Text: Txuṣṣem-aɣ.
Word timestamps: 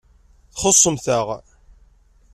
Txuṣṣem-aɣ. 0.53 1.27